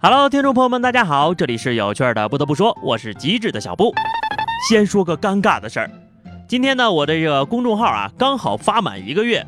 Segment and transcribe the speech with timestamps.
[0.00, 2.28] Hello，听众朋友们，大家好，这里是有趣的。
[2.28, 3.92] 不得不说，我是机智的小布。
[4.68, 5.90] 先说个尴尬的事儿，
[6.46, 9.44] 今天呢，我的这个公众号啊，刚好发满一个月，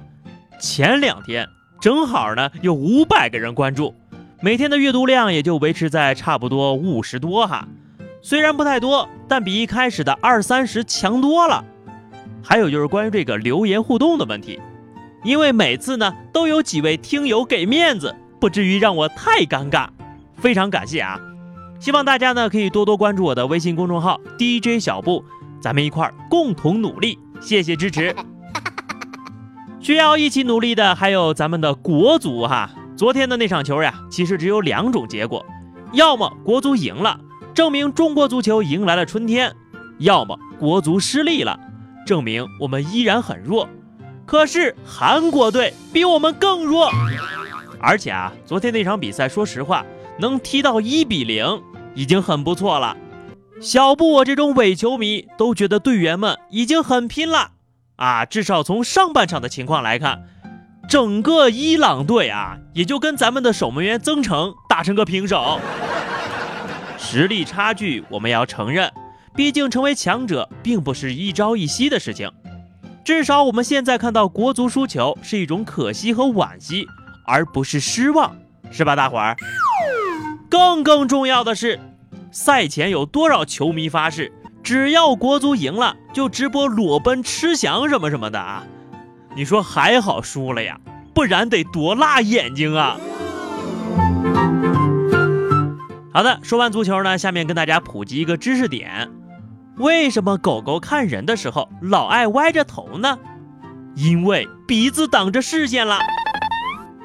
[0.59, 1.49] 前两天
[1.81, 3.95] 正好呢有五百个人关注，
[4.41, 7.69] 每天的阅读量也就维持在差不多五十多哈。
[8.21, 11.65] 虽然不太多，但比一开始的二三十强多了。
[12.43, 14.59] 还有就是关于这个留言互动的问题，
[15.23, 19.87] 因为每次呢都有几位听友给面子，不至于让我太尴尬，
[20.41, 21.21] 非常感谢啊！
[21.79, 25.25] 希望大家呢可以多多关注我的微信公众号 DJ 小布，
[25.61, 28.15] 咱们一块儿共同努力，谢谢支持。
[29.81, 35.45] 需要一起努力的还有咱们的国足哈，昨天的那场球呀，其实只有两种结果，
[35.93, 37.19] 要么国足赢了，
[37.55, 39.51] 证明中国足球迎来了春天；
[39.99, 41.59] 要么国足失利了。
[42.07, 43.69] 证明我们依然很弱，
[44.27, 46.91] 可是韩国队比我们更弱，
[47.79, 49.85] 而且啊，昨天那场比赛，说实话，
[50.21, 51.63] 能踢到一比零
[51.95, 52.97] 已经很不错了。
[53.61, 57.51] 小布我这种伪球迷都觉得队员们已经很拼了
[57.97, 60.23] 啊，至少从上半场的情况来看，
[60.89, 65.61] 整个伊朗队啊，也就跟咱们的守门员曾诚打成个平手，
[66.99, 68.91] 实力差距我们要承认。
[69.35, 72.33] 毕竟成为强者并不是一朝一夕的事情，
[73.05, 76.87] 至少我们现在看到国足输球是一种可惜和惋惜，
[77.27, 78.35] 而不是失望，
[78.71, 79.37] 是吧，大伙儿？
[80.51, 81.79] 更更重要的是，
[82.33, 84.33] 赛前有多少球迷发誓，
[84.65, 88.65] 只要国足赢了就直播裸奔吃翔什么什么的啊？
[89.37, 90.81] 你说还好输了呀，
[91.15, 92.97] 不然得多辣眼睛啊！
[96.13, 99.09] 好的，说完足球呢，下面跟大家普及一个知识点。
[99.77, 103.17] 为什么狗狗看人的时候老爱歪着头呢？
[103.95, 106.01] 因为鼻子挡着视线了。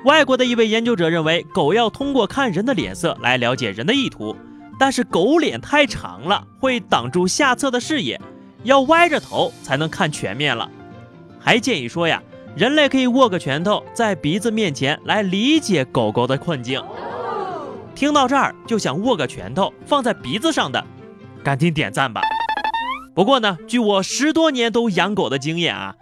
[0.04, 4.36] 外国的一位研究者认为，狗要通过看人的脸色来了解人的意图，
[4.78, 8.20] 但是狗脸太长了，会挡住下侧的视野，
[8.64, 10.70] 要歪着头才能看全面了。
[11.40, 12.22] 还建议说呀，
[12.56, 16.84] 人类可以握个拳头在鼻子面前来理解狗狗的困境。
[17.96, 20.86] 听到这儿就想握个拳头放在鼻子上的，
[21.44, 22.22] 赶紧点赞吧。
[23.16, 25.96] 不过呢，据我十多年都养狗的经验啊，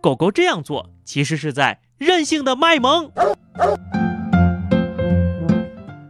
[0.00, 3.12] 狗狗这样做其实是在任性的卖萌。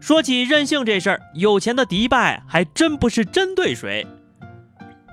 [0.01, 4.07] 说起任性这事儿，有钱的迪拜还真不是针对谁。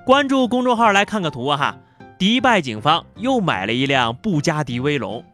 [0.06, 1.76] 关注公众号来看个图哈，
[2.20, 5.26] 迪拜警方又买了一辆布加迪威龙，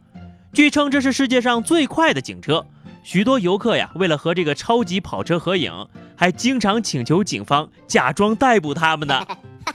[0.53, 2.65] 据称这是世界上最快的警车。
[3.03, 9.21] 许多游客呀，为了和这个超级跑车合影，还经常请求警方假装逮捕他们呢。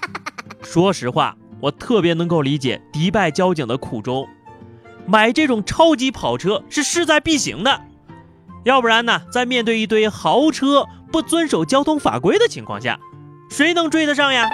[0.64, 4.26] 说实话，我特别能够理解迪拜交警的苦衷，
[5.08, 7.80] 买这种超级跑车是势在必行的，
[8.64, 13.00] 要不然呢，在面对一堆豪车不遵守交通法规的情况下，
[13.48, 14.46] 谁能追得上呀？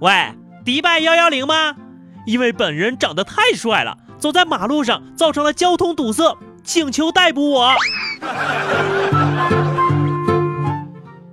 [0.00, 0.32] 喂，
[0.64, 1.76] 迪拜幺幺零吗？
[2.26, 7.72] 因为本人长得太帅了，走在马路上造成了交通堵塞，请求逮捕我。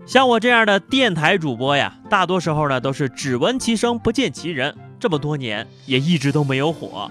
[0.05, 7.09] 像我这样的电台主播呀，大多时候呢都是只闻其声不见其人，这么多年也一直都没有火。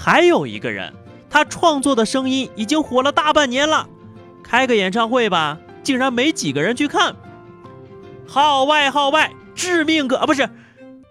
[0.00, 0.94] 还有一个人，
[1.28, 3.88] 他创作的声音已经火了大半年了，
[4.44, 7.16] 开个演唱会吧，竟然没几个人去看。
[8.24, 10.48] 号外号外，致命歌啊，不是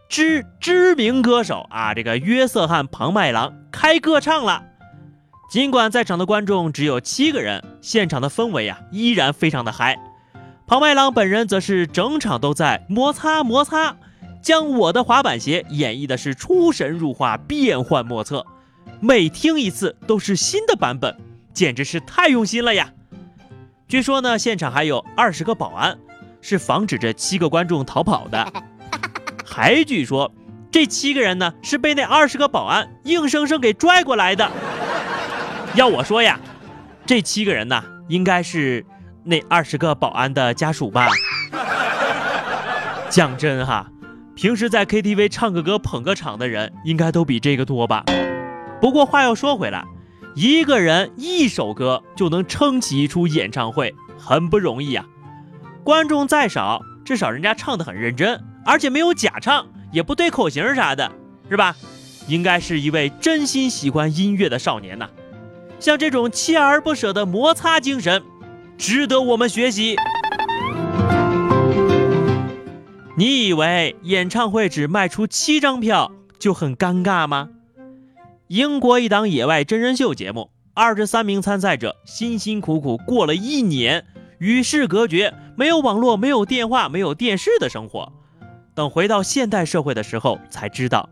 [0.08, 4.64] 知知名歌手啊，这个约瑟翰庞麦郎开歌唱了。
[5.52, 10.00] 尽管在场的观众只有七个人，现场的氛围啊依然非常的嗨。
[10.66, 13.98] 庞麦郎本人则是整场都在摩擦摩擦，
[14.42, 18.46] 将我的滑板鞋演绎的是出神入化、变幻莫测，
[19.00, 21.16] 每听一次都是新的版本，
[21.54, 22.90] 简直是太用心了呀！
[23.88, 25.98] 据说呢，现场还有二十个保安，
[26.42, 28.52] 是防止这七个观众逃跑的。
[29.46, 30.32] 还据说
[30.72, 34.50] 这七个人呢是被那二十个保安硬生生给拽过来的。
[35.76, 36.40] 要我说呀，
[37.06, 38.86] 这七个人呢应该是。
[39.30, 41.10] 那二十个保安的家属吧。
[43.10, 43.92] 讲真哈，
[44.38, 48.06] 平时在 KTV 唱个歌捧个场的人，应该都比这个多吧。
[48.80, 49.86] 不过话又说回来，
[50.36, 55.06] 一个人一首歌就能撑起一出演唱会，很不容易呀。
[55.84, 61.12] 观众再少，至少人家唱的很认真，而且没有假唱，也不对口型啥的，
[61.50, 61.76] 是吧？
[62.28, 65.10] 应该是一位真心喜欢音乐的少年呐。
[65.80, 68.24] 像这种锲而不舍的摩擦精神。
[68.78, 69.96] 值得我们学习。
[73.16, 77.50] 你以为演唱会只卖出七张票就很尴尬吗？
[78.48, 84.06] 英国一档野外真人秀节目，二十三名参赛者辛辛苦苦过了一年，
[84.38, 88.14] 与世隔绝，没有网络，没有电话，没有电视的生活。
[88.74, 91.10] 等回到现代社会的时候，才知道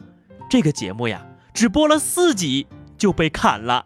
[0.50, 2.66] 这个节目呀，只播了四集
[2.98, 3.86] 就被砍了。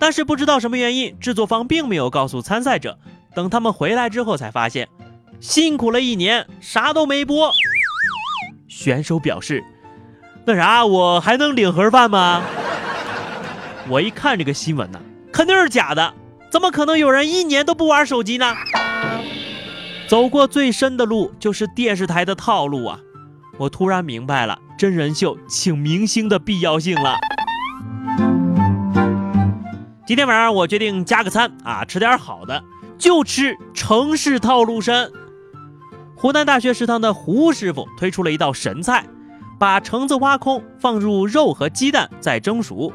[0.00, 2.98] 但是不知道什么原因，制作方并没有告诉参赛者。
[3.32, 4.88] 等他们回来之后，才发现
[5.38, 7.52] 辛苦了一年，啥都没播。
[8.66, 9.62] 选手表示
[10.46, 12.40] ：“那啥，我还能领盒饭吗？”
[13.90, 15.00] 我一看这个新闻呢，
[15.32, 16.14] 肯定是假的，
[16.52, 18.54] 怎么可能有人一年都不玩手机呢？
[20.06, 23.00] 走过最深的路就是电视台的套路啊！
[23.58, 27.16] 我突然明白了真人秀请明星的必要性了。
[30.06, 32.62] 今天晚上我决定加个餐啊，吃点好的，
[32.96, 35.10] 就吃城市套路深。
[36.14, 39.04] 湖南大学食堂的胡师傅推出了一道神菜，
[39.58, 42.92] 把橙子挖空，放入肉和鸡蛋，再蒸熟。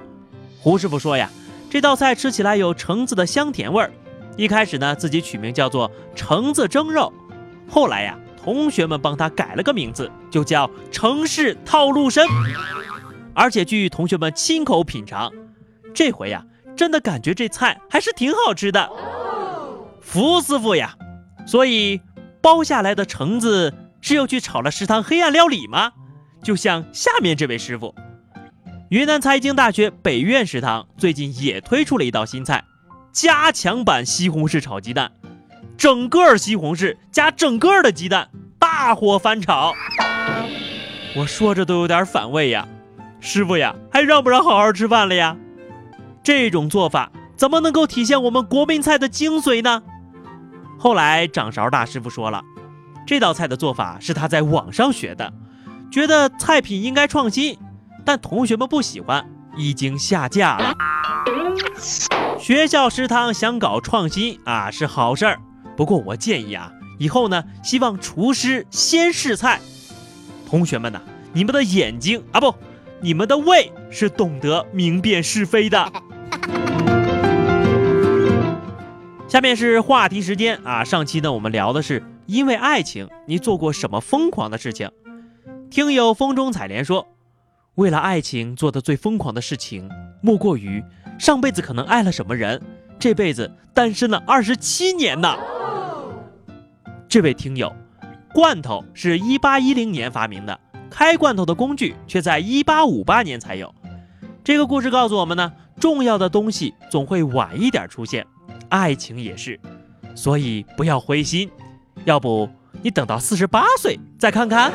[0.59, 1.29] 胡师傅说呀，
[1.69, 3.91] 这道菜吃起来有橙子的香甜味儿。
[4.37, 7.11] 一开始呢，自己取名叫做橙子蒸肉，
[7.69, 12.25] 后来呀，同学们帮他改了个名字，就叫城市套路深。
[13.33, 15.31] 而且据同学们亲口品尝，
[15.93, 16.43] 这回呀。
[16.73, 18.89] 真的感觉这菜还是挺好吃的，
[19.99, 20.95] 福师傅呀！
[21.45, 22.01] 所以
[22.41, 25.91] 包下来的橙子是又去炒了食堂黑暗料理吗？
[26.43, 27.93] 就像下面这位师傅，
[28.89, 32.63] 云南财经大学北苑食堂最近也推出了一道新菜——
[33.13, 35.11] 加强版西红柿炒鸡蛋，
[35.77, 39.73] 整个西红柿加整个的鸡蛋，大火翻炒。
[41.15, 42.67] 我说着都有点反胃呀，
[43.19, 45.37] 师傅呀，还让不让好好吃饭了呀？
[46.23, 49.83] 这种做法怎么能够体现我们国民菜的精髓呢？
[50.79, 52.41] 后来掌勺大师傅说了，
[53.05, 55.31] 这道菜的做法是他在网上学的，
[55.91, 57.57] 觉得菜品应该创新，
[58.05, 60.73] 但同学们不喜欢，已经下架了。
[62.39, 65.39] 学校食堂想搞创新啊是好事儿，
[65.75, 69.59] 不过我建议啊，以后呢，希望厨师先试菜。
[70.49, 71.01] 同学们呢，
[71.33, 72.55] 你们的眼睛啊不，
[73.01, 75.91] 你们的胃是懂得明辨是非的。
[79.27, 80.83] 下面是话题时间啊！
[80.83, 84.89] 上期呢，我们聊的是因为爱情，你做过什么疯狂的事情？
[85.71, 87.07] 听友风中采莲说，
[87.75, 89.89] 为了爱情做的最疯狂的事情，
[90.21, 90.83] 莫过于
[91.17, 92.61] 上辈子可能爱了什么人，
[92.99, 95.33] 这辈子单身了二十七年呢。
[97.07, 97.73] 这位听友，
[98.33, 100.59] 罐头是一八一零年发明的，
[100.89, 103.73] 开罐头的工具却在一八五八年才有。
[104.43, 108.27] 这个故事告诉我们呢，重要的东西总会晚一点出现。
[108.67, 109.57] 爱情也是，
[110.15, 111.49] 所以不要灰心，
[112.03, 112.49] 要不
[112.81, 114.73] 你等到四十八岁再看看。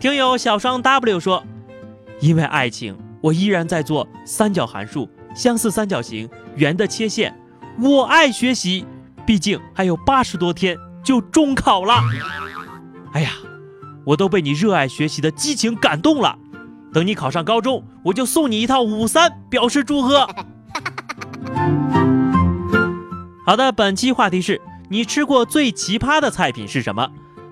[0.00, 1.44] 听友小双 W 说，
[2.20, 6.26] 因为爱情，我依然在做三角函数、相似三角形、
[6.56, 7.38] 圆的切线。
[7.78, 8.86] 我爱学习，
[9.26, 10.74] 毕竟还有八十多天
[11.04, 12.02] 就中考了。
[13.12, 13.32] 哎呀，
[14.06, 16.38] 我都被你热爱学习的激情感动了。
[16.94, 20.26] 等你考上高中，我就送你一套五三，表示祝贺。
[23.44, 27.10] 好的，本期话题是你吃过最奇葩的菜品是什么？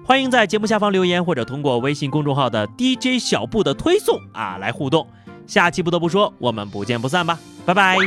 [0.08, 5.06] 欢迎在节目下方留言，或者通过微信公众号的 DJ 小布的推送啊来互动。
[5.46, 7.98] 下期不得不说，我们不见不散吧，拜拜。